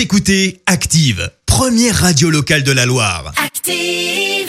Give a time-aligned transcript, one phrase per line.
[0.00, 3.34] Vous écoutez Active, première radio locale de la Loire.
[3.36, 4.48] Active.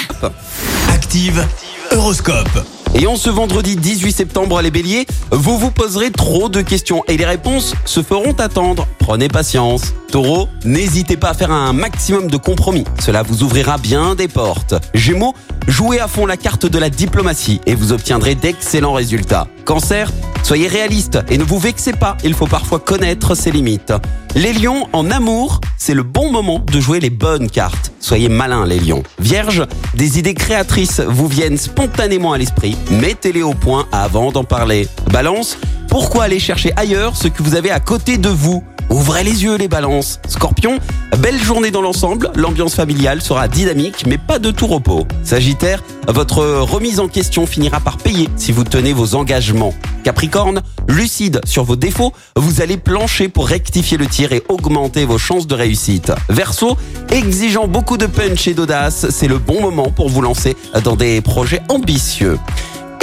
[0.88, 1.46] Active,
[1.92, 2.66] Horoscope.
[2.96, 7.18] Et en ce vendredi 18 septembre, les béliers, vous vous poserez trop de questions et
[7.18, 8.88] les réponses se feront attendre.
[8.98, 9.94] Prenez patience.
[10.10, 12.86] Taureau, n'hésitez pas à faire un maximum de compromis.
[13.02, 14.76] Cela vous ouvrira bien des portes.
[14.94, 15.36] Gémeaux,
[15.68, 19.48] jouez à fond la carte de la diplomatie et vous obtiendrez d'excellents résultats.
[19.66, 20.12] Cancer,
[20.44, 22.18] soyez réaliste et ne vous vexez pas.
[22.24, 23.94] Il faut parfois connaître ses limites.
[24.36, 27.92] Les lions, en amour, c'est le bon moment de jouer les bonnes cartes.
[28.00, 29.04] Soyez malins les lions.
[29.20, 32.78] Vierge, des idées créatrices vous viennent spontanément à l'esprit.
[32.90, 34.88] Mettez-les au point avant d'en parler.
[35.12, 35.58] Balance,
[35.90, 38.64] pourquoi aller chercher ailleurs ce que vous avez à côté de vous?
[38.90, 40.20] Ouvrez les yeux les balances.
[40.28, 40.80] Scorpion,
[41.20, 45.06] belle journée dans l'ensemble, l'ambiance familiale sera dynamique mais pas de tout repos.
[45.24, 49.74] Sagittaire, votre remise en question finira par payer si vous tenez vos engagements.
[50.04, 55.18] Capricorne, lucide sur vos défauts, vous allez plancher pour rectifier le tir et augmenter vos
[55.18, 56.12] chances de réussite.
[56.30, 56.78] Verseau,
[57.12, 61.22] exigeant beaucoup de punch et d'audace, c'est le bon moment pour vous lancer dans des
[61.22, 62.38] projets ambitieux.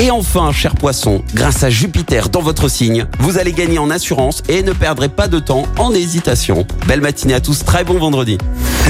[0.01, 4.43] Et enfin, cher poisson, grâce à Jupiter dans votre signe, vous allez gagner en assurance
[4.49, 6.65] et ne perdrez pas de temps en hésitation.
[6.87, 8.39] Belle matinée à tous, très bon vendredi.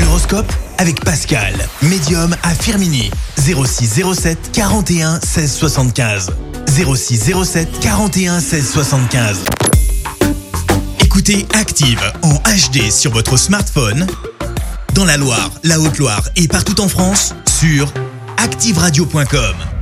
[0.03, 3.11] L'horoscope avec Pascal, médium à Firmini.
[3.39, 6.31] 06 07 41 16 75.
[6.67, 9.39] 06 07 41 16 75.
[11.01, 14.07] Écoutez Active en HD sur votre smartphone,
[14.93, 17.93] dans la Loire, la Haute-Loire et partout en France, sur
[18.37, 19.78] activeradio.com.